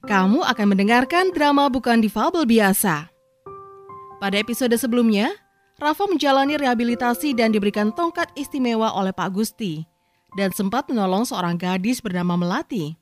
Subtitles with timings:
[0.00, 3.12] Kamu akan mendengarkan drama bukan difabel biasa.
[4.16, 5.28] Pada episode sebelumnya,
[5.76, 9.84] Rafa menjalani rehabilitasi dan diberikan tongkat istimewa oleh Pak Gusti
[10.40, 12.96] dan sempat menolong seorang gadis bernama Melati.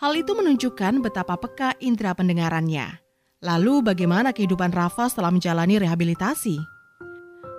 [0.00, 3.00] Hal itu menunjukkan betapa peka indera pendengarannya.
[3.44, 6.56] Lalu bagaimana kehidupan Rafa setelah menjalani rehabilitasi?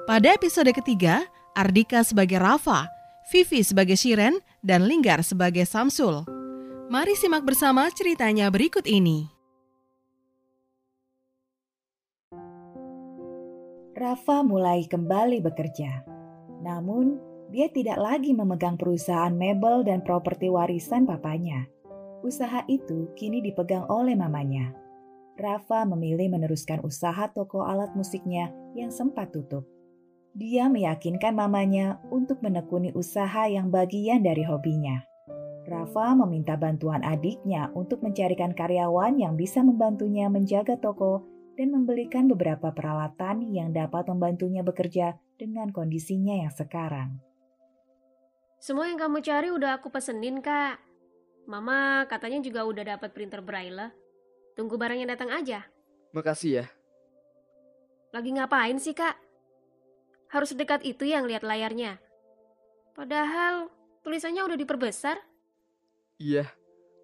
[0.09, 1.21] Pada episode ketiga,
[1.54, 2.89] Ardika sebagai Rafa,
[3.29, 6.41] Vivi sebagai Shiren, dan Linggar sebagai Samsul.
[6.92, 9.32] Mari simak bersama ceritanya berikut ini.
[13.96, 16.04] Rafa mulai kembali bekerja.
[16.60, 17.15] Namun,
[17.48, 21.64] dia tidak lagi memegang perusahaan mebel dan properti warisan papanya.
[22.28, 24.76] Usaha itu kini dipegang oleh mamanya.
[25.39, 29.64] Rafa memilih meneruskan usaha toko alat musiknya yang sempat tutup.
[30.36, 35.08] Dia meyakinkan mamanya untuk menekuni usaha yang bagian dari hobinya.
[35.72, 41.23] Rafa meminta bantuan adiknya untuk mencarikan karyawan yang bisa membantunya menjaga toko
[41.56, 47.23] dan membelikan beberapa peralatan yang dapat membantunya bekerja dengan kondisinya yang sekarang.
[48.60, 50.78] Semua yang kamu cari udah aku pesenin, Kak.
[51.48, 53.95] Mama katanya juga udah dapat printer braille.
[54.54, 55.66] Tunggu barangnya datang aja.
[56.12, 56.66] Makasih ya.
[58.12, 59.16] Lagi ngapain sih, Kak?
[60.36, 61.98] Harus dekat itu yang lihat layarnya.
[62.92, 63.72] Padahal
[64.04, 65.31] tulisannya udah diperbesar.
[66.22, 66.45] Iya,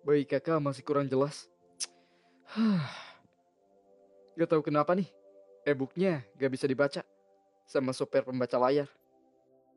[0.05, 1.49] bayi kakak masih kurang jelas.
[4.37, 5.09] gak tahu kenapa nih,
[5.65, 7.01] e-booknya gak bisa dibaca
[7.65, 8.85] sama software pembaca layar.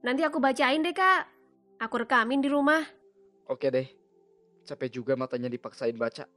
[0.04, 1.24] Nanti aku bacain deh, Kak.
[1.80, 2.84] Aku rekamin di rumah.
[3.48, 3.88] Oke deh,
[4.68, 6.28] capek juga matanya dipaksain baca.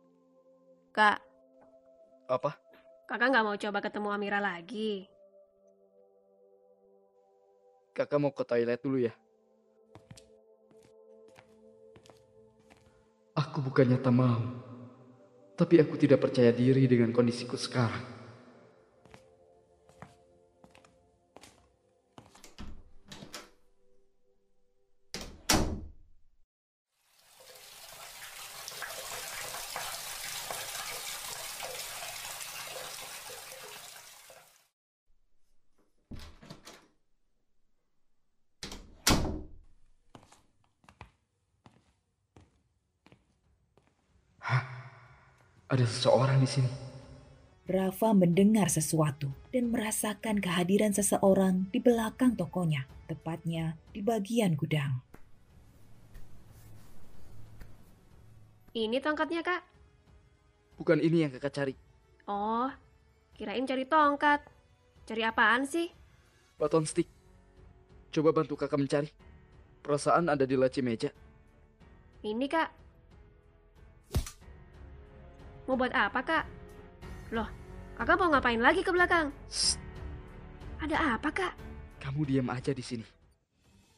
[0.95, 1.19] Kak,
[2.31, 2.55] Apa?
[3.03, 5.11] kakak nggak mau coba ketemu Amira lagi.
[7.91, 9.11] Kakak mau ke toilet dulu ya?
[13.53, 14.41] Aku bukannya tak mau,
[15.53, 18.22] tapi aku tidak percaya diri dengan kondisiku sekarang.
[45.71, 46.71] Ada seseorang di sini.
[47.63, 54.99] Rafa mendengar sesuatu dan merasakan kehadiran seseorang di belakang tokonya, tepatnya di bagian gudang.
[58.75, 59.63] Ini tongkatnya, Kak.
[60.75, 61.73] Bukan ini yang kakak cari.
[62.27, 62.67] Oh,
[63.37, 64.43] kirain cari tongkat.
[65.07, 65.87] Cari apaan sih?
[66.59, 67.07] Baton stick.
[68.11, 69.09] Coba bantu kakak mencari.
[69.79, 71.13] Perasaan ada di laci meja.
[72.27, 72.82] Ini, Kak.
[75.67, 76.45] Mau buat apa, Kak?
[77.31, 77.47] Loh,
[77.95, 79.31] kakak mau ngapain lagi ke belakang?
[79.47, 79.79] Shh,
[80.83, 81.53] Ada apa, Kak?
[82.03, 83.07] kamu diam aja di sini.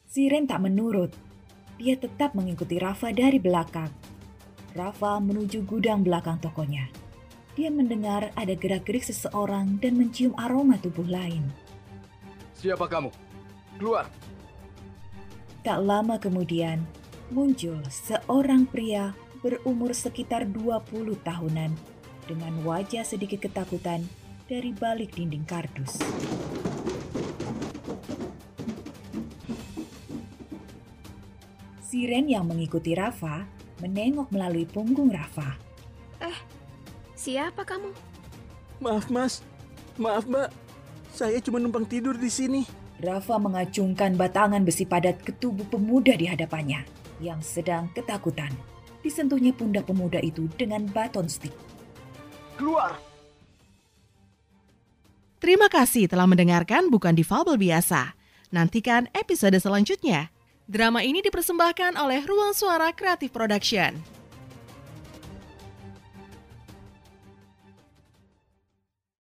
[0.06, 1.10] Siren tak menurut.
[1.74, 3.90] Dia tetap mengikuti Rafa dari belakang.
[4.78, 6.86] Rafa menuju gudang belakang tokonya.
[7.58, 11.42] Dia mendengar ada gerak-gerik seseorang dan mencium aroma tubuh lain.
[12.54, 13.10] Siapa kamu?
[13.74, 14.06] Keluar.
[15.66, 16.86] Tak lama kemudian,
[17.34, 19.10] muncul seorang pria
[19.40, 21.72] berumur sekitar 20 tahunan
[22.26, 24.04] dengan wajah sedikit ketakutan
[24.46, 25.98] dari balik dinding kardus.
[31.86, 33.46] Siren yang mengikuti Rafa
[33.80, 35.56] menengok melalui punggung Rafa.
[37.16, 37.90] Siapa kamu?
[38.78, 39.42] Maaf mas,
[39.98, 40.52] maaf mbak,
[41.10, 42.62] saya cuma numpang tidur di sini.
[43.02, 46.86] Rafa mengacungkan batangan besi padat ke tubuh pemuda di hadapannya
[47.18, 48.54] yang sedang ketakutan.
[49.06, 51.54] Disentuhnya pundak pemuda itu dengan baton stick.
[52.58, 52.98] Keluar.
[55.38, 58.18] Terima kasih telah mendengarkan Bukan Difabel Biasa.
[58.50, 60.34] Nantikan episode selanjutnya.
[60.66, 64.15] Drama ini dipersembahkan oleh Ruang Suara Kreatif Production.